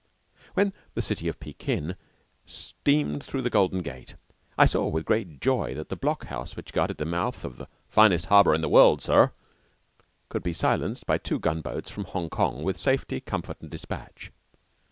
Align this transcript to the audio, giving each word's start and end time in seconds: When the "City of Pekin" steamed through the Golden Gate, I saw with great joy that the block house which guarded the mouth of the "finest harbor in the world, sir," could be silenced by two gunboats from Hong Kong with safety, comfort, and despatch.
When 0.55 0.73
the 0.95 1.01
"City 1.03 1.27
of 1.27 1.39
Pekin" 1.39 1.95
steamed 2.47 3.23
through 3.23 3.43
the 3.43 3.51
Golden 3.51 3.83
Gate, 3.83 4.15
I 4.57 4.65
saw 4.65 4.87
with 4.87 5.05
great 5.05 5.39
joy 5.39 5.75
that 5.75 5.89
the 5.89 5.95
block 5.95 6.25
house 6.25 6.55
which 6.55 6.73
guarded 6.73 6.97
the 6.97 7.05
mouth 7.05 7.45
of 7.45 7.57
the 7.59 7.67
"finest 7.87 8.25
harbor 8.25 8.55
in 8.55 8.61
the 8.61 8.67
world, 8.67 9.03
sir," 9.03 9.31
could 10.27 10.41
be 10.41 10.53
silenced 10.53 11.05
by 11.05 11.19
two 11.19 11.37
gunboats 11.37 11.91
from 11.91 12.05
Hong 12.05 12.31
Kong 12.31 12.63
with 12.63 12.79
safety, 12.79 13.19
comfort, 13.19 13.61
and 13.61 13.69
despatch. 13.69 14.31